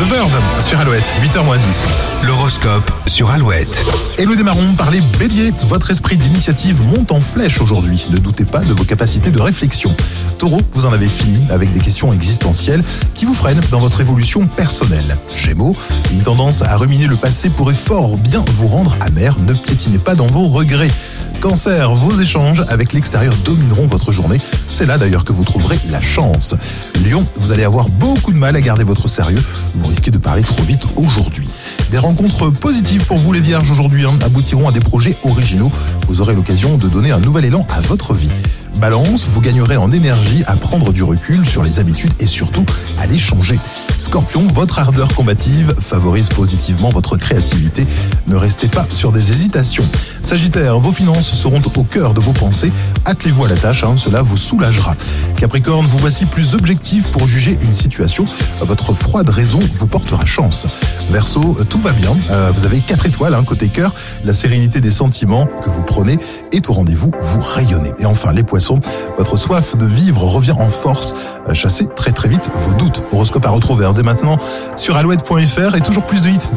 [0.00, 1.86] The Verve sur Alouette, 8h 10.
[2.26, 3.84] L'horoscope sur Alouette.
[4.16, 5.52] Et nous démarrons par les béliers.
[5.64, 8.06] Votre esprit d'initiative monte en flèche aujourd'hui.
[8.08, 9.94] Ne doutez pas de vos capacités de réflexion.
[10.38, 12.82] Taureau, vous en avez fini avec des questions existentielles
[13.12, 15.18] qui vous freinent dans votre évolution personnelle.
[15.36, 15.76] Gémeaux,
[16.12, 19.36] une tendance à ruminer le passé pourrait fort bien vous rendre amer.
[19.46, 20.88] Ne piétinez pas dans vos regrets.
[21.40, 24.38] Cancer, vos échanges avec l'extérieur domineront votre journée.
[24.68, 26.54] C'est là d'ailleurs que vous trouverez la chance.
[27.02, 29.42] Lion, vous allez avoir beaucoup de mal à garder votre sérieux.
[29.74, 31.48] Vous risquez de parler trop vite aujourd'hui.
[31.90, 35.72] Des rencontres positives pour vous les vierges aujourd'hui hein, aboutiront à des projets originaux.
[36.08, 38.30] Vous aurez l'occasion de donner un nouvel élan à votre vie.
[38.80, 42.64] Balance, vous gagnerez en énergie à prendre du recul sur les habitudes et surtout
[42.98, 43.58] à les changer.
[43.98, 47.86] Scorpion, votre ardeur combative favorise positivement votre créativité.
[48.26, 49.86] Ne restez pas sur des hésitations.
[50.22, 52.72] Sagittaire, vos finances seront au cœur de vos pensées.
[53.04, 54.96] Attelez-vous à la tâche, hein, cela vous soulagera.
[55.40, 58.24] Capricorne, vous voici plus objectif pour juger une situation.
[58.60, 60.66] Votre froide raison vous portera chance.
[61.10, 62.14] Verseau, tout va bien.
[62.30, 63.94] Euh, vous avez 4 étoiles hein, côté cœur.
[64.22, 66.18] La sérénité des sentiments que vous prenez
[66.52, 67.10] est au rendez-vous.
[67.22, 67.92] Vous rayonnez.
[67.98, 68.80] Et enfin, les poissons,
[69.16, 71.14] votre soif de vivre revient en force.
[71.48, 73.02] Euh, Chassez très très vite vos doutes.
[73.10, 74.36] Horoscope à retrouver hein, dès maintenant
[74.76, 76.50] sur alouette.fr et toujours plus de hits.